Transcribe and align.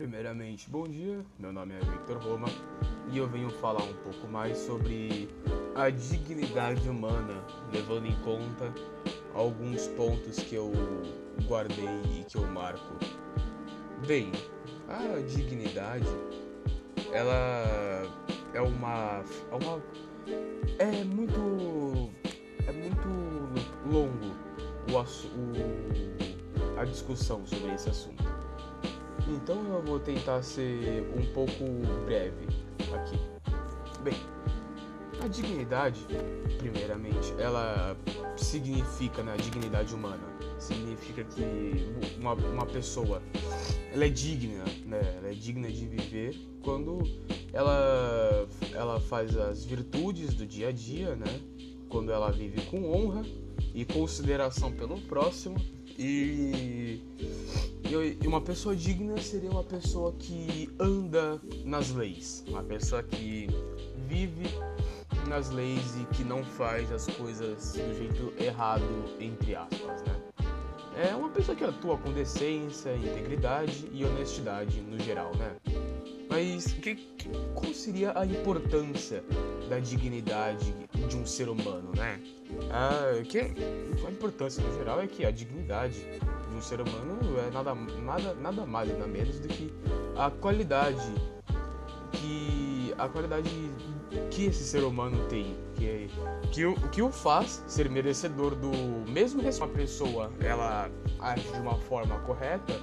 Primeiramente, 0.00 0.70
bom 0.70 0.88
dia. 0.88 1.22
Meu 1.38 1.52
nome 1.52 1.74
é 1.74 1.78
Victor 1.78 2.16
Roma 2.22 2.48
e 3.12 3.18
eu 3.18 3.28
venho 3.28 3.50
falar 3.50 3.82
um 3.82 3.92
pouco 3.96 4.26
mais 4.28 4.56
sobre 4.56 5.28
a 5.74 5.90
dignidade 5.90 6.88
humana, 6.88 7.44
levando 7.70 8.06
em 8.06 8.16
conta 8.22 8.72
alguns 9.34 9.88
pontos 9.88 10.38
que 10.38 10.54
eu 10.54 10.72
guardei 11.46 11.84
e 12.18 12.24
que 12.24 12.38
eu 12.38 12.46
marco. 12.46 12.94
Bem, 14.06 14.32
a 14.88 15.20
dignidade, 15.20 16.08
ela 17.12 18.02
é 18.54 18.60
uma 18.62 19.22
é 19.52 19.54
uma 19.54 19.82
é 20.78 21.04
muito 21.04 22.10
é 22.66 22.72
muito 22.72 23.06
longo 23.86 24.34
o, 24.88 24.96
o 24.96 26.80
a 26.80 26.86
discussão 26.86 27.46
sobre 27.46 27.74
esse 27.74 27.90
assunto. 27.90 28.39
Então 29.30 29.64
eu 29.72 29.82
vou 29.82 30.00
tentar 30.00 30.42
ser 30.42 31.08
um 31.16 31.24
pouco 31.32 31.64
breve 32.04 32.46
aqui. 32.92 33.18
Bem, 34.02 34.14
a 35.22 35.28
dignidade, 35.28 36.04
primeiramente, 36.58 37.32
ela 37.38 37.96
significa, 38.36 39.22
né, 39.22 39.34
a 39.34 39.36
dignidade 39.36 39.94
humana, 39.94 40.22
significa 40.58 41.22
que 41.22 41.94
uma, 42.18 42.34
uma 42.34 42.66
pessoa, 42.66 43.22
ela 43.92 44.04
é 44.04 44.08
digna, 44.08 44.64
né, 44.84 45.00
ela 45.18 45.28
é 45.28 45.34
digna 45.34 45.68
de 45.70 45.86
viver 45.86 46.36
quando 46.62 46.98
ela, 47.52 48.48
ela 48.72 48.98
faz 49.00 49.36
as 49.36 49.64
virtudes 49.64 50.34
do 50.34 50.46
dia 50.46 50.68
a 50.68 50.72
dia, 50.72 51.14
né, 51.14 51.40
quando 51.88 52.10
ela 52.10 52.32
vive 52.32 52.62
com 52.62 52.90
honra 52.90 53.24
e 53.74 53.84
consideração 53.84 54.72
pelo 54.72 55.00
próximo 55.02 55.56
e 55.98 57.00
e 57.92 58.26
uma 58.26 58.40
pessoa 58.40 58.76
digna 58.76 59.20
seria 59.20 59.50
uma 59.50 59.64
pessoa 59.64 60.12
que 60.12 60.70
anda 60.78 61.40
nas 61.64 61.90
leis, 61.90 62.44
uma 62.46 62.62
pessoa 62.62 63.02
que 63.02 63.48
vive 64.06 64.44
nas 65.26 65.50
leis 65.50 65.96
e 66.00 66.04
que 66.14 66.22
não 66.22 66.44
faz 66.44 66.92
as 66.92 67.06
coisas 67.08 67.72
do 67.72 67.94
jeito 67.96 68.32
errado, 68.40 68.84
entre 69.18 69.56
aspas, 69.56 70.02
né? 70.02 70.20
É 71.04 71.14
uma 71.16 71.30
pessoa 71.30 71.56
que 71.56 71.64
atua 71.64 71.96
com 71.98 72.12
decência, 72.12 72.94
integridade 72.94 73.88
e 73.92 74.04
honestidade 74.04 74.80
no 74.82 74.98
geral, 75.00 75.32
né? 75.36 75.56
Mas 76.28 76.66
que, 76.66 76.94
qual 77.54 77.74
seria 77.74 78.16
a 78.16 78.24
importância 78.24 79.24
da 79.68 79.80
dignidade 79.80 80.72
de 81.08 81.16
um 81.16 81.26
ser 81.26 81.48
humano, 81.48 81.90
né? 81.96 82.20
Ah, 82.70 83.20
que, 83.24 83.40
a 83.40 84.10
importância 84.10 84.62
no 84.62 84.72
geral 84.78 85.00
é 85.00 85.08
que 85.08 85.24
a 85.24 85.30
dignidade 85.32 86.04
um 86.60 86.62
ser 86.62 86.80
humano 86.82 87.18
é 87.38 87.50
nada, 87.50 87.74
nada, 87.74 88.34
nada 88.34 88.66
mais, 88.66 88.90
nada 88.90 89.06
menos 89.06 89.40
do 89.40 89.48
que 89.48 89.72
a 90.14 90.30
qualidade 90.30 91.14
que 92.12 92.94
a 92.98 93.08
qualidade 93.08 93.48
que 94.30 94.44
esse 94.44 94.64
ser 94.64 94.84
humano 94.84 95.26
tem, 95.28 95.56
que 95.76 95.86
é, 95.88 96.06
que 96.52 96.66
o 96.66 96.74
que 96.90 97.00
o 97.00 97.10
faz 97.10 97.64
ser 97.66 97.88
merecedor 97.88 98.54
do 98.54 98.70
mesmo 99.10 99.42
que 99.42 99.48
uma 99.48 99.68
pessoa 99.68 100.30
ela 100.40 100.90
age 101.18 101.50
de 101.50 101.60
uma 101.60 101.76
forma 101.76 102.18
correta, 102.20 102.78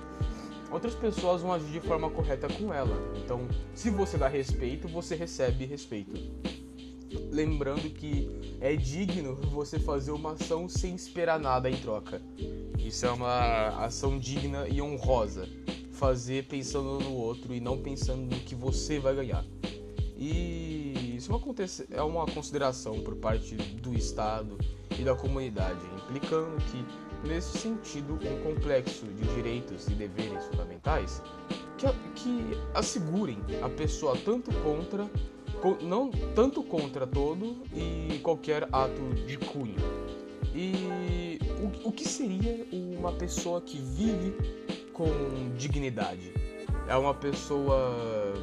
outras 0.71 0.95
pessoas 0.95 1.43
vão 1.43 1.53
agir 1.53 1.67
de 1.67 1.81
forma 1.81 2.09
correta 2.09 2.47
com 2.47 2.73
ela. 2.73 2.97
Então, 3.23 3.47
se 3.75 3.91
você 3.91 4.17
dá 4.17 4.27
respeito, 4.27 4.87
você 4.87 5.15
recebe 5.15 5.65
respeito. 5.65 6.15
Lembrando 7.31 7.89
que 7.89 8.57
é 8.59 8.75
digno 8.75 9.35
você 9.35 9.79
fazer 9.79 10.11
uma 10.11 10.33
ação 10.33 10.67
sem 10.67 10.95
esperar 10.95 11.39
nada 11.39 11.69
em 11.69 11.77
troca. 11.77 12.21
Isso 12.77 13.05
é 13.05 13.11
uma 13.11 13.85
ação 13.85 14.17
digna 14.17 14.67
e 14.67 14.81
honrosa. 14.81 15.47
Fazer 15.91 16.45
pensando 16.45 16.99
no 16.99 17.13
outro 17.13 17.53
e 17.53 17.59
não 17.59 17.77
pensando 17.77 18.21
no 18.23 18.39
que 18.41 18.53
você 18.53 18.99
vai 18.99 19.15
ganhar. 19.15 19.43
E 20.15 21.15
isso 21.15 21.31
é 21.91 22.01
uma 22.01 22.25
consideração 22.25 22.99
por 23.01 23.15
parte 23.15 23.55
do 23.55 23.93
Estado 23.93 24.57
e 24.99 25.03
da 25.03 25.15
comunidade, 25.15 25.79
implicando 25.95 26.57
que, 26.71 27.27
nesse 27.27 27.57
sentido, 27.57 28.13
um 28.15 28.43
complexo 28.43 29.05
de 29.05 29.27
direitos 29.35 29.87
e 29.87 29.91
deveres 29.91 30.45
fundamentais 30.45 31.21
que, 31.77 31.87
que 32.15 32.57
assegurem 32.73 33.37
a 33.61 33.69
pessoa 33.69 34.17
tanto 34.17 34.51
contra 34.61 35.09
não 35.81 36.09
tanto 36.35 36.63
contra 36.63 37.05
todo 37.05 37.57
e 37.73 38.19
qualquer 38.19 38.67
ato 38.71 39.01
de 39.25 39.37
cunho. 39.37 39.75
E 40.53 41.39
o, 41.83 41.89
o 41.89 41.91
que 41.91 42.07
seria 42.07 42.65
uma 42.71 43.11
pessoa 43.11 43.61
que 43.61 43.77
vive 43.77 44.35
com 44.93 45.07
dignidade? 45.57 46.33
É 46.87 46.95
uma 46.95 47.13
pessoa 47.13 48.33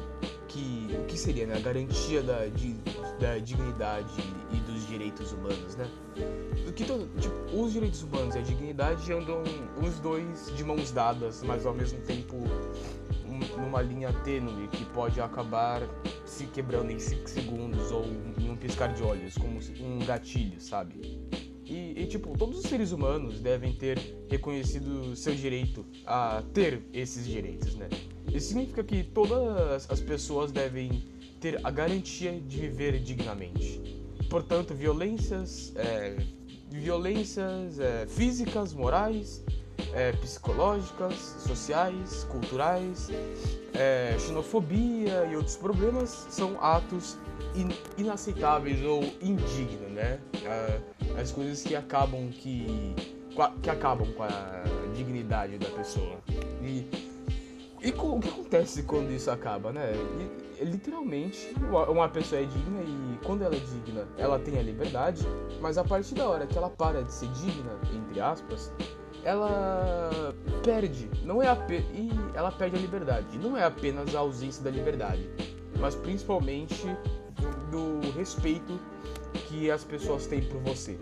que. 0.47 0.87
O 1.01 1.05
que 1.05 1.17
seria, 1.17 1.45
né? 1.45 1.55
A 1.57 1.59
garantia 1.59 2.21
da, 2.21 2.45
de, 2.47 2.73
da 3.19 3.37
dignidade 3.37 4.13
e 4.51 4.57
dos 4.71 4.87
direitos 4.87 5.31
humanos, 5.33 5.75
né? 5.75 5.89
O 6.67 6.71
que 6.71 6.85
todo, 6.85 7.09
tipo, 7.19 7.35
os 7.59 7.73
direitos 7.73 8.03
humanos 8.03 8.35
e 8.35 8.39
a 8.39 8.41
dignidade 8.41 9.11
andam 9.11 9.43
os 9.83 9.99
dois 9.99 10.51
de 10.55 10.63
mãos 10.63 10.91
dadas, 10.91 11.43
mas 11.43 11.65
ao 11.65 11.73
mesmo 11.73 11.99
tempo 12.01 12.37
numa 13.57 13.81
linha 13.81 14.11
tênue 14.23 14.67
que 14.69 14.85
pode 14.85 15.19
acabar 15.19 15.81
se 16.25 16.45
quebrando 16.47 16.91
em 16.91 16.99
5 16.99 17.29
segundos 17.29 17.91
ou 17.91 18.05
em 18.39 18.49
um 18.49 18.55
piscar 18.55 18.93
de 18.93 19.03
olhos, 19.03 19.37
como 19.37 19.59
um 19.81 19.99
gatilho, 20.05 20.59
sabe? 20.59 21.19
E, 21.65 21.99
e, 21.99 22.05
tipo, 22.05 22.37
todos 22.37 22.59
os 22.59 22.65
seres 22.65 22.91
humanos 22.91 23.39
devem 23.39 23.73
ter 23.73 23.97
reconhecido 24.29 25.15
seu 25.15 25.33
direito 25.33 25.85
a 26.05 26.43
ter 26.53 26.83
esses 26.93 27.25
direitos, 27.25 27.75
né? 27.75 27.89
Isso 28.31 28.49
significa 28.49 28.83
que 28.83 29.03
todas 29.03 29.89
as 29.89 29.99
pessoas 29.99 30.51
devem 30.51 31.03
ter 31.39 31.59
a 31.63 31.71
garantia 31.71 32.39
de 32.39 32.59
viver 32.59 32.99
dignamente. 32.99 33.81
Portanto, 34.29 34.73
violências, 34.75 35.73
é, 35.75 36.17
violências 36.69 37.79
é, 37.79 38.05
físicas, 38.07 38.73
morais, 38.73 39.43
é, 39.95 40.11
psicológicas, 40.11 41.15
sociais, 41.39 42.27
culturais, 42.29 43.07
é, 43.73 44.15
xenofobia 44.19 45.25
e 45.25 45.35
outros 45.37 45.55
problemas 45.55 46.27
são 46.29 46.61
atos 46.61 47.17
in 47.55 47.69
inaceitáveis 47.97 48.83
ou 48.83 49.01
indignos, 49.21 49.91
né? 49.91 50.19
As 51.19 51.31
coisas 51.31 51.63
que 51.63 51.75
acabam 51.75 52.29
que 52.29 52.93
que 53.63 53.69
acabam 53.69 54.07
com 54.13 54.23
a 54.23 54.63
dignidade 54.93 55.57
da 55.57 55.69
pessoa. 55.69 56.17
E, 56.61 56.89
e 57.81 57.91
o 57.91 58.19
que 58.19 58.29
acontece 58.29 58.83
quando 58.83 59.11
isso 59.11 59.31
acaba, 59.31 59.71
né? 59.71 59.93
E, 60.59 60.63
literalmente, 60.63 61.53
uma 61.89 62.07
pessoa 62.07 62.41
é 62.41 62.45
digna 62.45 62.81
e 62.81 63.25
quando 63.25 63.43
ela 63.43 63.55
é 63.55 63.59
digna, 63.59 64.07
ela 64.17 64.39
tem 64.39 64.57
a 64.57 64.61
liberdade, 64.61 65.25
mas 65.61 65.77
a 65.77 65.83
partir 65.83 66.15
da 66.15 66.27
hora 66.27 66.47
que 66.47 66.57
ela 66.57 66.69
para 66.69 67.03
de 67.03 67.13
ser 67.13 67.27
digna, 67.29 67.77
entre 67.93 68.21
aspas, 68.21 68.71
ela 69.25 70.35
perde, 70.63 71.09
não 71.23 71.41
é 71.41 71.47
e 71.47 72.09
ela 72.35 72.51
perde 72.51 72.77
a 72.77 72.79
liberdade. 72.79 73.39
Não 73.39 73.57
é 73.57 73.63
apenas 73.63 74.13
a 74.15 74.19
ausência 74.19 74.63
da 74.63 74.69
liberdade, 74.69 75.27
mas 75.79 75.95
principalmente 75.95 76.85
do 77.71 78.11
respeito 78.15 78.79
que 79.47 79.69
as 79.71 79.83
pessoas 79.83 80.27
têm 80.27 80.47
por 80.47 80.61
você. 80.61 80.97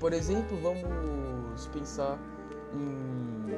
Por 0.00 0.14
exemplo, 0.14 0.56
vamos 0.56 1.66
pensar 1.66 2.18
em 2.72 3.54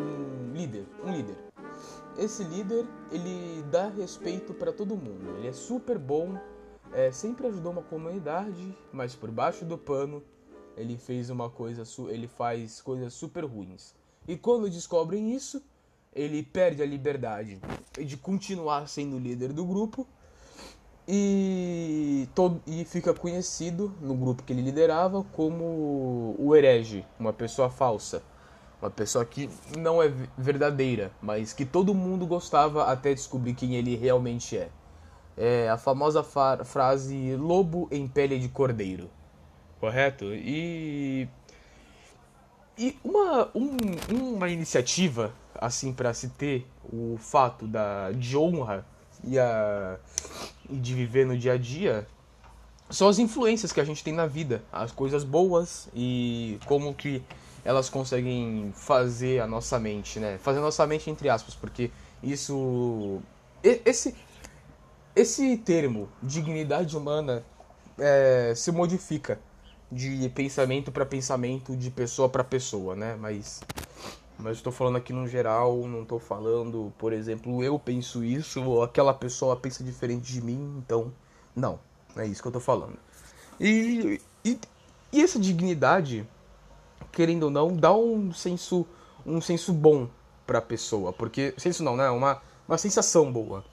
um 0.00 0.52
líder, 0.52 0.84
um 1.04 1.12
líder. 1.12 1.36
Esse 2.18 2.42
líder, 2.42 2.84
ele 3.12 3.62
dá 3.70 3.88
respeito 3.88 4.52
para 4.52 4.72
todo 4.72 4.96
mundo. 4.96 5.36
Ele 5.38 5.46
é 5.46 5.52
super 5.52 5.96
bom, 5.96 6.36
é, 6.92 7.12
sempre 7.12 7.46
ajudou 7.46 7.70
uma 7.70 7.82
comunidade, 7.82 8.76
mas 8.92 9.14
por 9.14 9.30
baixo 9.30 9.64
do 9.64 9.78
pano 9.78 10.22
ele 10.76 10.96
fez 10.96 11.30
uma 11.30 11.50
coisa, 11.50 11.82
ele 12.08 12.26
faz 12.26 12.80
coisas 12.80 13.12
super 13.12 13.44
ruins. 13.44 13.94
E 14.26 14.36
quando 14.36 14.70
descobrem 14.70 15.34
isso, 15.34 15.62
ele 16.14 16.42
perde 16.42 16.82
a 16.82 16.86
liberdade 16.86 17.60
de 17.98 18.16
continuar 18.16 18.88
sendo 18.88 19.18
líder 19.18 19.52
do 19.52 19.64
grupo 19.64 20.06
e, 21.06 22.28
todo, 22.34 22.62
e 22.66 22.84
fica 22.84 23.12
conhecido 23.12 23.92
no 24.00 24.14
grupo 24.14 24.42
que 24.42 24.52
ele 24.52 24.62
liderava 24.62 25.24
como 25.32 26.36
o 26.38 26.54
herege, 26.54 27.04
uma 27.18 27.32
pessoa 27.32 27.68
falsa, 27.68 28.22
uma 28.80 28.90
pessoa 28.90 29.24
que 29.24 29.50
não 29.76 30.02
é 30.02 30.08
verdadeira, 30.38 31.12
mas 31.20 31.52
que 31.52 31.64
todo 31.64 31.94
mundo 31.94 32.26
gostava 32.26 32.84
até 32.84 33.12
descobrir 33.12 33.54
quem 33.54 33.74
ele 33.74 33.96
realmente 33.96 34.56
é. 34.56 34.70
É 35.36 35.70
a 35.70 35.78
famosa 35.78 36.22
frase 36.22 37.34
lobo 37.36 37.88
em 37.90 38.06
pele 38.06 38.38
de 38.38 38.48
cordeiro, 38.48 39.08
correto? 39.80 40.26
E 40.34 41.26
e 42.78 42.96
uma, 43.04 43.50
um, 43.54 43.76
uma 44.10 44.48
iniciativa 44.48 45.34
assim 45.54 45.92
para 45.92 46.14
se 46.14 46.28
ter 46.28 46.66
o 46.90 47.16
fato 47.18 47.66
da 47.66 48.12
de 48.12 48.36
honra 48.36 48.86
e 49.24 49.38
a 49.38 49.98
e 50.68 50.76
de 50.76 50.94
viver 50.94 51.26
no 51.26 51.36
dia 51.36 51.54
a 51.54 51.58
dia 51.58 52.06
são 52.88 53.08
as 53.08 53.18
influências 53.18 53.72
que 53.72 53.80
a 53.80 53.84
gente 53.84 54.02
tem 54.02 54.12
na 54.12 54.26
vida, 54.26 54.64
as 54.72 54.90
coisas 54.92 55.24
boas 55.24 55.88
e 55.94 56.58
como 56.66 56.94
que 56.94 57.22
elas 57.64 57.88
conseguem 57.88 58.72
fazer 58.74 59.40
a 59.40 59.46
nossa 59.46 59.78
mente, 59.78 60.18
né? 60.18 60.38
Fazer 60.38 60.58
a 60.58 60.62
nossa 60.62 60.86
mente 60.86 61.10
entre 61.10 61.28
aspas, 61.28 61.54
porque 61.54 61.90
isso 62.22 63.20
esse 63.62 64.14
esse 65.14 65.56
termo 65.58 66.08
dignidade 66.22 66.96
humana 66.96 67.44
é, 67.98 68.54
se 68.56 68.72
modifica 68.72 69.38
de 69.90 70.28
pensamento 70.28 70.92
para 70.92 71.04
pensamento, 71.04 71.76
de 71.76 71.90
pessoa 71.90 72.28
para 72.28 72.44
pessoa, 72.44 72.94
né? 72.94 73.16
Mas 73.16 73.60
mas 74.38 74.56
estou 74.56 74.72
falando 74.72 74.96
aqui 74.96 75.12
no 75.12 75.28
geral, 75.28 75.86
não 75.86 76.02
estou 76.02 76.18
falando, 76.18 76.92
por 76.98 77.12
exemplo, 77.12 77.62
eu 77.62 77.78
penso 77.78 78.24
isso 78.24 78.62
ou 78.62 78.82
aquela 78.82 79.12
pessoa 79.12 79.54
pensa 79.54 79.84
diferente 79.84 80.32
de 80.32 80.40
mim, 80.40 80.76
então 80.78 81.12
não, 81.54 81.78
é 82.16 82.26
isso 82.26 82.40
que 82.40 82.48
eu 82.48 82.50
estou 82.50 82.62
falando. 82.62 82.98
E, 83.60 84.18
e, 84.42 84.58
e 85.12 85.20
essa 85.20 85.38
dignidade, 85.38 86.26
querendo 87.12 87.44
ou 87.44 87.50
não, 87.50 87.76
dá 87.76 87.94
um 87.94 88.32
senso 88.32 88.86
um 89.26 89.40
senso 89.40 89.72
bom 89.74 90.08
para 90.46 90.58
a 90.58 90.62
pessoa, 90.62 91.12
porque 91.12 91.52
senso 91.58 91.82
não, 91.82 91.96
né? 91.96 92.08
Uma 92.10 92.40
uma 92.66 92.78
sensação 92.78 93.30
boa, 93.30 93.64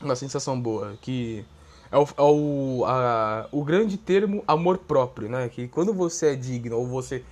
uma 0.00 0.14
sensação 0.14 0.60
boa 0.60 0.96
que 1.00 1.44
é 1.90 1.96
o, 1.96 2.02
é 2.02 2.22
o, 2.22 2.84
a, 2.86 3.48
o 3.52 3.64
grande 3.64 3.96
termo 3.96 4.42
amor 4.46 4.78
próprio, 4.78 5.28
né? 5.28 5.48
Que 5.48 5.68
quando 5.68 5.92
você 5.92 6.28
é 6.28 6.34
digno 6.34 6.76
ou 6.76 6.86
você 6.86 7.24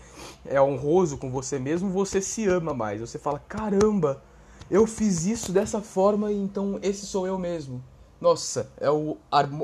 é 0.47 0.61
honroso 0.61 1.19
com 1.19 1.31
você 1.31 1.59
mesmo, 1.59 1.91
você 1.91 2.21
se 2.21 2.47
ama 2.47 2.73
mais. 2.73 3.01
Você 3.01 3.19
fala, 3.19 3.39
caramba, 3.49 4.23
eu 4.71 4.87
fiz 4.87 5.27
isso 5.27 5.53
dessa 5.53 5.81
forma 5.81 6.33
então 6.33 6.79
esse 6.83 7.07
sou 7.07 7.27
eu 7.27 7.39
mesmo. 7.39 7.83
Nossa, 8.21 8.71
é 8.81 8.91
o 8.91 9.17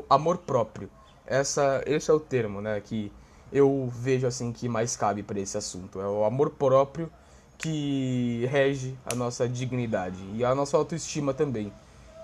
amor 0.09 0.39
próprio. 0.39 0.91
Essa, 1.27 1.83
esse 1.87 2.11
é 2.11 2.15
o 2.15 2.21
termo, 2.21 2.61
né? 2.61 2.81
Que 2.81 3.13
eu 3.53 3.89
vejo 3.93 4.27
assim 4.27 4.53
que 4.53 4.69
mais 4.69 4.97
cabe 4.97 5.23
para 5.23 5.39
esse 5.39 5.57
assunto. 5.57 6.01
É 6.01 6.07
o 6.07 6.25
amor 6.25 6.51
próprio 6.51 7.11
que 7.57 8.47
rege 8.51 8.97
a 9.05 9.15
nossa 9.15 9.49
dignidade 9.49 10.19
e 10.35 10.45
a 10.45 10.55
nossa 10.55 10.77
autoestima 10.77 11.35
também 11.35 11.73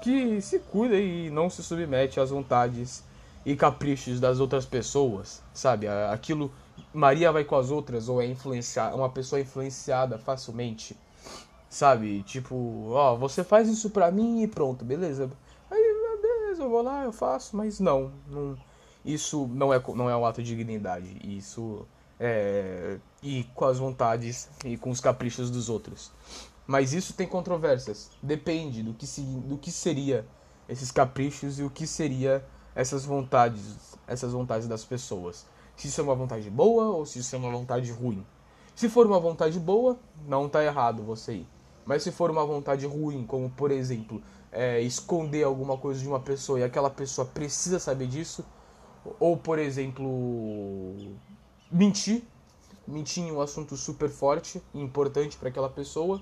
que 0.06 0.40
se 0.40 0.60
cuida 0.60 0.96
e 0.96 1.28
não 1.30 1.50
se 1.50 1.64
submete 1.64 2.20
às 2.20 2.30
vontades 2.30 3.02
e 3.44 3.56
caprichos 3.56 4.20
das 4.20 4.38
outras 4.38 4.64
pessoas, 4.64 5.42
sabe? 5.52 5.88
Aquilo 5.88 6.52
Maria 6.94 7.32
vai 7.32 7.42
com 7.42 7.56
as 7.56 7.72
outras 7.72 8.08
ou 8.08 8.22
é 8.22 8.26
influenciada, 8.26 8.94
uma 8.94 9.10
pessoa 9.10 9.40
influenciada 9.40 10.16
facilmente, 10.16 10.96
sabe? 11.68 12.22
Tipo, 12.22 12.90
ó, 12.90 13.16
você 13.16 13.42
faz 13.42 13.68
isso 13.68 13.90
pra 13.90 14.12
mim 14.12 14.42
e 14.44 14.46
pronto, 14.46 14.84
beleza? 14.84 15.28
Aí, 15.68 15.82
beleza, 16.22 16.62
eu 16.62 16.70
vou 16.70 16.82
lá, 16.82 17.02
eu 17.02 17.12
faço, 17.12 17.56
mas 17.56 17.80
não, 17.80 18.12
não 18.28 18.56
isso 19.04 19.48
não 19.48 19.74
é 19.74 19.82
não 19.96 20.08
é 20.08 20.16
um 20.16 20.24
ato 20.24 20.40
de 20.40 20.54
dignidade, 20.54 21.16
isso 21.24 21.84
é 22.20 22.98
ir 23.24 23.44
com 23.56 23.64
as 23.64 23.78
vontades 23.78 24.48
e 24.64 24.76
com 24.76 24.90
os 24.90 25.00
caprichos 25.00 25.50
dos 25.50 25.68
outros. 25.68 26.12
Mas 26.66 26.92
isso 26.92 27.14
tem 27.14 27.26
controvérsias. 27.26 28.10
Depende 28.22 28.82
do 28.82 28.92
que, 28.92 29.06
se, 29.06 29.20
do 29.20 29.56
que 29.56 29.70
seria 29.70 30.26
esses 30.68 30.90
caprichos 30.90 31.58
e 31.58 31.62
o 31.62 31.70
que 31.70 31.86
seria 31.86 32.44
essas 32.74 33.04
vontades, 33.04 33.96
essas 34.06 34.32
vontades 34.32 34.66
das 34.66 34.84
pessoas. 34.84 35.46
Se 35.76 35.88
isso 35.88 36.00
é 36.00 36.04
uma 36.04 36.14
vontade 36.14 36.50
boa 36.50 36.86
ou 36.86 37.06
se 37.06 37.20
isso 37.20 37.34
é 37.36 37.38
uma 37.38 37.50
vontade 37.50 37.90
ruim. 37.92 38.26
Se 38.74 38.88
for 38.88 39.06
uma 39.06 39.20
vontade 39.20 39.58
boa, 39.60 39.98
não 40.26 40.46
está 40.46 40.64
errado 40.64 41.02
você 41.02 41.34
ir. 41.36 41.48
Mas 41.84 42.02
se 42.02 42.10
for 42.10 42.30
uma 42.30 42.44
vontade 42.44 42.84
ruim, 42.84 43.24
como 43.24 43.48
por 43.48 43.70
exemplo, 43.70 44.20
é, 44.50 44.80
esconder 44.80 45.44
alguma 45.44 45.78
coisa 45.78 46.00
de 46.00 46.08
uma 46.08 46.20
pessoa 46.20 46.58
e 46.58 46.64
aquela 46.64 46.90
pessoa 46.90 47.26
precisa 47.26 47.78
saber 47.78 48.08
disso, 48.08 48.44
ou 49.20 49.36
por 49.36 49.58
exemplo, 49.58 50.94
mentir, 51.70 52.24
mentir 52.86 53.22
em 53.22 53.32
um 53.32 53.40
assunto 53.40 53.76
super 53.76 54.10
forte 54.10 54.60
e 54.74 54.80
importante 54.80 55.36
para 55.36 55.48
aquela 55.48 55.68
pessoa, 55.68 56.20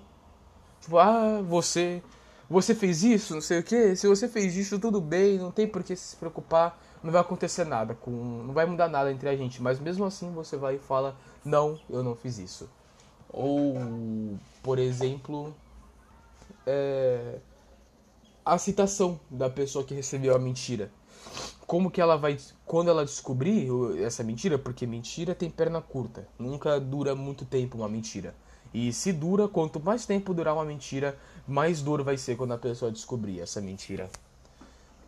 Tipo, 0.84 0.98
ah, 0.98 1.40
você 1.42 2.02
você 2.48 2.74
fez 2.74 3.02
isso, 3.02 3.32
não 3.34 3.40
sei 3.40 3.60
o 3.60 3.62
que. 3.62 3.96
Se 3.96 4.06
você 4.06 4.28
fez 4.28 4.54
isso, 4.54 4.78
tudo 4.78 5.00
bem, 5.00 5.38
não 5.38 5.50
tem 5.50 5.66
por 5.66 5.82
que 5.82 5.96
se 5.96 6.14
preocupar, 6.16 6.78
não 7.02 7.10
vai 7.10 7.22
acontecer 7.22 7.64
nada, 7.64 7.94
com, 7.94 8.10
não 8.10 8.52
vai 8.52 8.66
mudar 8.66 8.86
nada 8.88 9.10
entre 9.10 9.28
a 9.30 9.36
gente. 9.36 9.62
Mas 9.62 9.80
mesmo 9.80 10.04
assim 10.04 10.30
você 10.32 10.56
vai 10.58 10.76
e 10.76 10.78
fala, 10.78 11.16
não, 11.42 11.80
eu 11.88 12.02
não 12.02 12.14
fiz 12.14 12.38
isso. 12.38 12.68
Ou, 13.32 14.38
por 14.62 14.78
exemplo, 14.78 15.54
é, 16.66 17.38
a 18.44 18.58
citação 18.58 19.18
da 19.30 19.48
pessoa 19.48 19.84
que 19.84 19.94
recebeu 19.94 20.36
a 20.36 20.38
mentira. 20.38 20.90
Como 21.66 21.90
que 21.90 21.98
ela 21.98 22.16
vai, 22.16 22.38
quando 22.66 22.90
ela 22.90 23.06
descobrir 23.06 23.70
essa 24.02 24.22
mentira, 24.22 24.58
porque 24.58 24.86
mentira 24.86 25.34
tem 25.34 25.48
perna 25.48 25.80
curta, 25.80 26.28
nunca 26.38 26.78
dura 26.78 27.14
muito 27.14 27.46
tempo 27.46 27.78
uma 27.78 27.88
mentira. 27.88 28.34
E 28.74 28.92
se 28.92 29.12
dura, 29.12 29.46
quanto 29.46 29.78
mais 29.78 30.04
tempo 30.04 30.34
durar 30.34 30.52
uma 30.52 30.64
mentira, 30.64 31.16
mais 31.46 31.80
duro 31.80 32.02
vai 32.02 32.18
ser 32.18 32.36
quando 32.36 32.52
a 32.52 32.58
pessoa 32.58 32.90
descobrir 32.90 33.40
essa 33.40 33.60
mentira. 33.60 34.10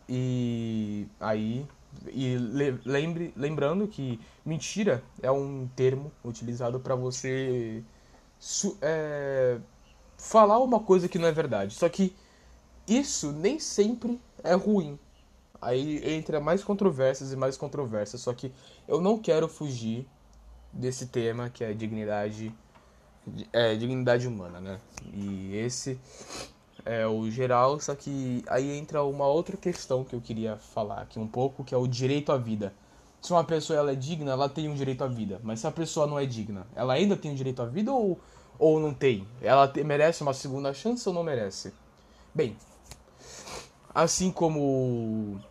E 0.07 1.05
aí, 1.19 1.67
e 2.07 2.37
lembre, 2.85 3.33
lembrando 3.35 3.85
que 3.85 4.21
mentira 4.45 5.03
é 5.21 5.29
um 5.29 5.67
termo 5.75 6.09
utilizado 6.23 6.79
para 6.79 6.95
você 6.95 7.83
é, 8.81 9.57
falar 10.17 10.59
uma 10.59 10.79
coisa 10.79 11.09
que 11.09 11.19
não 11.19 11.27
é 11.27 11.31
verdade. 11.33 11.75
Só 11.75 11.89
que 11.89 12.15
isso 12.87 13.33
nem 13.33 13.59
sempre 13.59 14.17
é 14.45 14.53
ruim. 14.53 14.97
Aí 15.61 16.15
entra 16.15 16.39
mais 16.39 16.63
controvérsias 16.63 17.33
e 17.33 17.35
mais 17.35 17.57
controvérsias. 17.57 18.21
Só 18.21 18.33
que 18.33 18.49
eu 18.87 19.01
não 19.01 19.17
quero 19.17 19.49
fugir 19.49 20.07
desse 20.71 21.07
tema 21.07 21.49
que 21.49 21.65
é 21.65 21.73
dignidade 21.73 22.53
é, 23.51 23.75
dignidade 23.75 24.27
humana, 24.27 24.59
né? 24.59 24.79
E 25.13 25.55
esse 25.55 25.99
é 26.85 27.05
o 27.05 27.29
geral, 27.29 27.79
só 27.79 27.95
que 27.95 28.43
aí 28.47 28.77
entra 28.77 29.03
uma 29.03 29.27
outra 29.27 29.57
questão 29.57 30.03
que 30.03 30.15
eu 30.15 30.21
queria 30.21 30.57
falar 30.57 31.01
aqui 31.01 31.19
um 31.19 31.27
pouco, 31.27 31.63
que 31.63 31.75
é 31.75 31.77
o 31.77 31.87
direito 31.87 32.31
à 32.31 32.37
vida. 32.37 32.73
Se 33.21 33.31
uma 33.31 33.43
pessoa 33.43 33.77
ela 33.77 33.91
é 33.91 33.95
digna, 33.95 34.31
ela 34.31 34.47
tem 34.47 34.69
um 34.69 34.73
direito 34.73 35.03
à 35.03 35.07
vida. 35.07 35.39
Mas 35.43 35.59
se 35.59 35.67
a 35.67 35.71
pessoa 35.71 36.07
não 36.07 36.17
é 36.17 36.25
digna, 36.25 36.65
ela 36.75 36.93
ainda 36.93 37.17
tem 37.17 37.31
um 37.31 37.35
direito 37.35 37.61
à 37.61 37.65
vida 37.65 37.91
ou, 37.91 38.19
ou 38.57 38.79
não 38.79 38.93
tem? 38.93 39.27
Ela 39.41 39.67
te, 39.67 39.83
merece 39.83 40.21
uma 40.21 40.33
segunda 40.33 40.73
chance 40.73 41.07
ou 41.07 41.13
não 41.13 41.23
merece? 41.23 41.73
Bem, 42.33 42.55
assim 43.93 44.31
como 44.31 45.41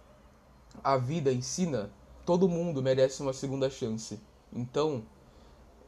a 0.82 0.96
vida 0.96 1.32
ensina, 1.32 1.90
todo 2.24 2.48
mundo 2.48 2.80
merece 2.80 3.20
uma 3.20 3.32
segunda 3.32 3.68
chance. 3.68 4.18
Então, 4.52 5.02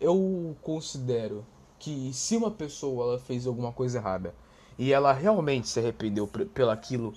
eu 0.00 0.56
considero 0.60 1.46
que 1.78 2.12
se 2.12 2.36
uma 2.36 2.50
pessoa 2.50 3.10
ela 3.10 3.18
fez 3.18 3.46
alguma 3.46 3.72
coisa 3.72 3.98
errada 3.98 4.34
e 4.78 4.92
ela 4.92 5.12
realmente 5.12 5.68
se 5.68 5.78
arrependeu 5.78 6.26
pelaquilo, 6.26 7.14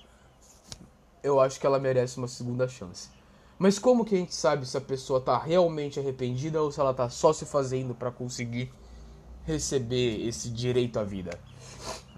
eu 1.24 1.39
acho 1.39 1.60
que 1.60 1.65
ela 1.65 1.80
merece 1.80 2.18
uma 2.18 2.27
segunda 2.27 2.68
chance. 2.68 3.10
Mas 3.58 3.77
como 3.77 4.03
que 4.03 4.15
a 4.15 4.18
gente 4.18 4.34
sabe 4.34 4.65
se 4.65 4.75
a 4.75 4.82
pessoa 4.82 5.20
está 5.20 5.38
realmente 5.38 6.00
arrependida 6.00 6.62
ou 6.62 6.72
se 6.72 6.80
ela 6.80 6.91
está 6.91 7.10
só 7.10 7.32
se 7.32 7.46
fazendo 7.46 7.94
para 7.94 8.10
conseguir 8.10 8.74
receber 9.46 10.27
esse 10.27 10.50
direito 10.50 10.98
à 10.98 11.03
vida? 11.03 11.39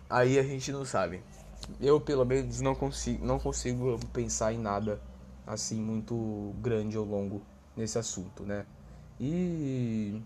Aí 0.10 0.40
a 0.40 0.44
gente 0.44 0.72
não 0.72 0.86
sabe. 0.86 1.22
Eu 1.82 2.00
pelo 2.00 2.26
menos 2.26 2.62
não 2.62 2.74
consigo, 2.74 3.26
não 3.26 3.40
consigo 3.40 4.00
pensar 4.14 4.54
em 4.54 4.58
nada 4.58 5.02
assim 5.46 5.80
muito 5.82 6.54
grande 6.62 6.98
ou 6.98 7.06
longo 7.06 7.42
nesse 7.76 7.98
assunto, 7.98 8.44
né? 8.44 8.66
E 9.20 10.22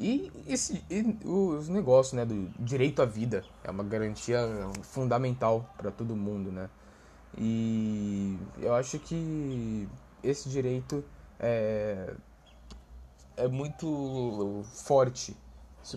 e, 0.00 0.32
esse, 0.46 0.82
e 0.88 1.18
os 1.26 1.68
negócios, 1.68 2.14
né, 2.14 2.24
do 2.24 2.48
direito 2.58 3.02
à 3.02 3.04
vida 3.04 3.44
é 3.62 3.70
uma 3.70 3.84
garantia 3.84 4.40
fundamental 4.82 5.68
para 5.76 5.90
todo 5.90 6.16
mundo, 6.16 6.50
né? 6.50 6.70
E 7.36 8.38
eu 8.58 8.74
acho 8.74 8.98
que 8.98 9.86
esse 10.22 10.48
direito 10.48 11.04
é, 11.38 12.14
é 13.36 13.46
muito 13.46 14.62
forte, 14.72 15.36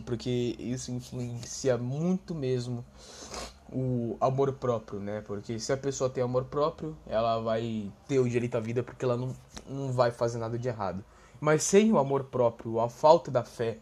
porque 0.05 0.55
isso 0.59 0.91
influencia 0.91 1.77
muito 1.77 2.35
mesmo 2.35 2.83
o 3.71 4.17
amor 4.19 4.51
próprio, 4.51 4.99
né? 4.99 5.21
Porque 5.21 5.57
se 5.59 5.71
a 5.71 5.77
pessoa 5.77 6.09
tem 6.09 6.21
amor 6.21 6.43
próprio, 6.43 6.95
ela 7.07 7.39
vai 7.39 7.89
ter 8.05 8.19
o 8.19 8.27
direito 8.27 8.57
à 8.57 8.59
vida 8.59 8.83
porque 8.83 9.05
ela 9.05 9.15
não, 9.15 9.33
não 9.65 9.93
vai 9.93 10.11
fazer 10.11 10.39
nada 10.39 10.59
de 10.59 10.67
errado. 10.67 11.05
Mas 11.39 11.63
sem 11.63 11.89
o 11.91 11.97
amor 11.97 12.25
próprio, 12.25 12.81
a 12.81 12.89
falta 12.89 13.31
da 13.31 13.43
fé, 13.45 13.79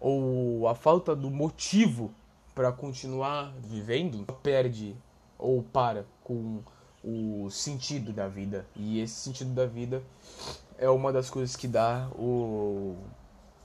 ou 0.00 0.68
a 0.68 0.74
falta 0.74 1.14
do 1.14 1.30
motivo 1.30 2.12
para 2.54 2.72
continuar 2.72 3.52
vivendo, 3.58 4.24
perde 4.42 4.96
ou 5.38 5.62
para 5.62 6.06
com 6.24 6.62
o 7.04 7.48
sentido 7.50 8.12
da 8.12 8.28
vida. 8.28 8.66
E 8.74 9.00
esse 9.00 9.14
sentido 9.14 9.54
da 9.54 9.66
vida 9.66 10.02
é 10.78 10.88
uma 10.88 11.12
das 11.12 11.30
coisas 11.30 11.54
que 11.54 11.68
dá 11.68 12.08
o, 12.18 12.96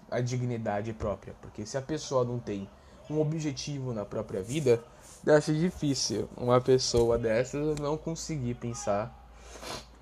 a 0.10 0.20
dignidade 0.20 0.94
própria. 0.94 1.34
Porque 1.42 1.66
se 1.66 1.78
a 1.78 1.82
pessoa 1.82 2.24
não 2.24 2.40
tem 2.40 2.70
um 3.10 3.20
objetivo 3.20 3.94
na 3.94 4.06
própria 4.06 4.42
vida, 4.42 4.82
deve 5.24 5.42
ser 5.42 5.56
difícil 5.56 6.30
uma 6.38 6.62
pessoa 6.62 7.18
dessas 7.18 7.78
não 7.80 7.98
conseguir 7.98 8.56
pensar 8.56 9.21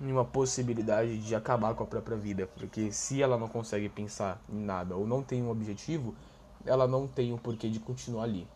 em 0.00 0.10
uma 0.10 0.24
possibilidade 0.24 1.18
de 1.18 1.34
acabar 1.34 1.74
com 1.74 1.82
a 1.82 1.86
própria 1.86 2.16
vida, 2.16 2.48
porque 2.56 2.90
se 2.90 3.22
ela 3.22 3.36
não 3.36 3.48
consegue 3.48 3.88
pensar 3.88 4.42
em 4.48 4.58
nada 4.58 4.96
ou 4.96 5.06
não 5.06 5.22
tem 5.22 5.42
um 5.42 5.50
objetivo, 5.50 6.14
ela 6.64 6.86
não 6.86 7.06
tem 7.06 7.32
o 7.32 7.34
um 7.34 7.38
porquê 7.38 7.68
de 7.68 7.78
continuar 7.78 8.24
ali. 8.24 8.46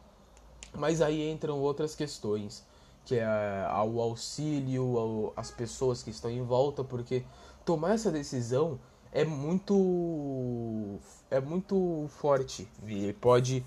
Mas 0.77 1.01
aí 1.01 1.31
entram 1.31 1.61
outras 1.61 1.95
questões, 1.95 2.65
que 3.05 3.17
é 3.17 3.67
o 3.87 4.01
auxílio 4.01 5.33
às 5.37 5.51
pessoas 5.51 6.03
que 6.03 6.11
estão 6.11 6.31
em 6.31 6.43
volta, 6.43 6.83
porque 6.83 7.25
tomar 7.65 7.95
essa 7.95 8.11
decisão 8.11 8.79
é 9.15 9.25
muito 9.25 10.99
é 11.31 11.41
muito 11.41 12.07
forte 12.09 12.69
e 12.85 13.13
pode 13.15 13.65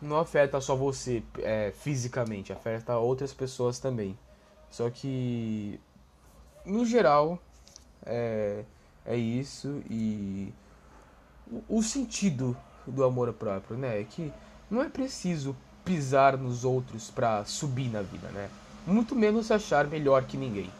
não 0.00 0.16
afeta 0.16 0.60
só 0.62 0.74
você 0.74 1.22
é, 1.40 1.70
fisicamente 1.76 2.54
afeta 2.54 2.96
outras 2.96 3.34
pessoas 3.34 3.78
também 3.78 4.18
só 4.70 4.88
que 4.88 5.78
no 6.68 6.84
geral 6.84 7.38
é, 8.04 8.64
é 9.04 9.16
isso. 9.16 9.82
E 9.90 10.52
o, 11.50 11.78
o 11.78 11.82
sentido 11.82 12.56
do 12.86 13.04
amor 13.04 13.32
próprio 13.32 13.76
né? 13.76 14.00
É 14.00 14.04
que 14.04 14.32
não 14.70 14.82
é 14.82 14.88
preciso 14.88 15.56
pisar 15.84 16.36
nos 16.36 16.64
outros 16.64 17.10
para 17.10 17.44
subir 17.44 17.88
na 17.88 18.02
vida 18.02 18.28
né? 18.28 18.48
Muito 18.86 19.14
menos 19.14 19.46
se 19.46 19.52
achar 19.52 19.86
melhor 19.86 20.24
que 20.24 20.36
ninguém. 20.36 20.70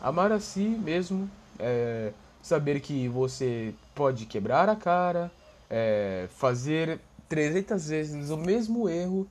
Amar 0.00 0.32
a 0.32 0.40
si 0.40 0.60
mesmo 0.60 1.28
é, 1.58 2.12
saber 2.42 2.80
que 2.80 3.08
você 3.08 3.74
pode 3.94 4.26
quebrar 4.26 4.68
a 4.68 4.76
cara, 4.76 5.30
é, 5.68 6.28
fazer 6.30 7.00
300 7.28 7.88
vezes 7.88 8.30
o 8.30 8.36
mesmo 8.36 8.88
erro, 8.88 9.28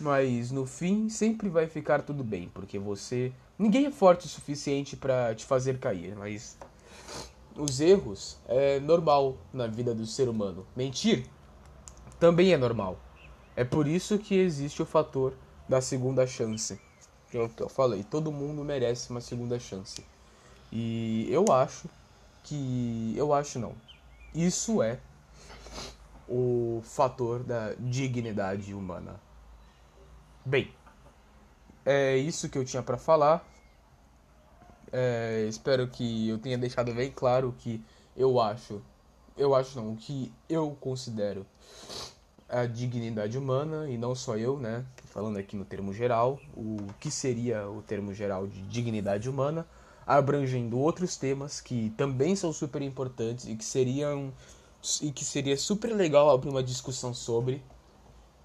mas 0.00 0.50
no 0.50 0.66
fim 0.66 1.08
sempre 1.08 1.48
vai 1.48 1.66
ficar 1.66 2.02
tudo 2.02 2.22
bem, 2.22 2.50
porque 2.52 2.78
você. 2.78 3.32
Ninguém 3.58 3.86
é 3.86 3.90
forte 3.90 4.26
o 4.26 4.28
suficiente 4.28 4.96
para 4.96 5.34
te 5.34 5.44
fazer 5.44 5.78
cair, 5.78 6.14
mas 6.14 6.56
os 7.56 7.80
erros 7.80 8.38
é 8.46 8.78
normal 8.78 9.36
na 9.52 9.66
vida 9.66 9.92
do 9.92 10.06
ser 10.06 10.28
humano. 10.28 10.64
Mentir 10.76 11.26
também 12.20 12.52
é 12.52 12.56
normal. 12.56 12.98
É 13.56 13.64
por 13.64 13.88
isso 13.88 14.16
que 14.18 14.36
existe 14.36 14.80
o 14.80 14.86
fator 14.86 15.34
da 15.68 15.80
segunda 15.80 16.24
chance. 16.24 16.80
Que 17.30 17.36
eu, 17.36 17.50
eu 17.58 17.68
falei, 17.68 18.04
todo 18.04 18.30
mundo 18.30 18.64
merece 18.64 19.10
uma 19.10 19.20
segunda 19.20 19.58
chance. 19.58 20.04
E 20.70 21.26
eu 21.28 21.44
acho 21.50 21.88
que. 22.44 23.12
Eu 23.16 23.32
acho 23.32 23.58
não. 23.58 23.74
Isso 24.34 24.80
é 24.82 25.00
o 26.28 26.80
fator 26.84 27.42
da 27.42 27.74
dignidade 27.78 28.72
humana. 28.72 29.20
Bem, 30.44 30.72
é 31.88 32.16
isso 32.18 32.50
que 32.50 32.58
eu 32.58 32.64
tinha 32.64 32.82
para 32.82 32.98
falar. 32.98 33.42
É, 34.92 35.46
espero 35.48 35.88
que 35.88 36.28
eu 36.28 36.38
tenha 36.38 36.58
deixado 36.58 36.92
bem 36.92 37.10
claro 37.10 37.54
que 37.58 37.82
eu 38.14 38.38
acho, 38.38 38.82
eu 39.36 39.54
acho 39.54 39.80
não, 39.80 39.96
que 39.96 40.30
eu 40.48 40.76
considero 40.80 41.46
a 42.46 42.66
dignidade 42.66 43.38
humana 43.38 43.88
e 43.88 43.96
não 43.96 44.14
só 44.14 44.36
eu, 44.36 44.58
né? 44.58 44.84
Falando 45.06 45.38
aqui 45.38 45.56
no 45.56 45.64
termo 45.64 45.94
geral, 45.94 46.38
o 46.54 46.76
que 47.00 47.10
seria 47.10 47.68
o 47.68 47.80
termo 47.80 48.12
geral 48.12 48.46
de 48.46 48.60
dignidade 48.62 49.28
humana 49.28 49.66
abrangendo 50.06 50.78
outros 50.78 51.16
temas 51.16 51.60
que 51.60 51.90
também 51.96 52.36
são 52.36 52.52
super 52.52 52.82
importantes 52.82 53.46
e 53.46 53.56
que 53.56 53.64
seriam 53.64 54.32
e 55.02 55.10
que 55.10 55.24
seria 55.24 55.56
super 55.56 55.94
legal 55.94 56.30
abrir 56.30 56.50
uma 56.50 56.62
discussão 56.62 57.14
sobre. 57.14 57.62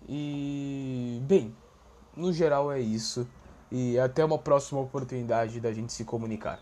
E 0.07 1.21
bem, 1.23 1.55
no 2.15 2.31
geral 2.31 2.71
é 2.71 2.79
isso. 2.79 3.27
E 3.71 3.97
até 3.97 4.23
uma 4.23 4.37
próxima 4.37 4.79
oportunidade 4.79 5.59
da 5.59 5.73
gente 5.73 5.91
se 5.91 6.05
comunicar. 6.05 6.59